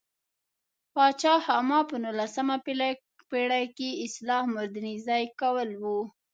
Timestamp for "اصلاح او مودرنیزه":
4.05-5.17